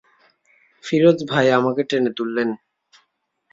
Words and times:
ফিরোজ 0.83 1.19
ভাই 1.31 1.47
আমাকে 1.51 1.81
টেনে 1.83 2.11
তুললেন। 2.17 2.49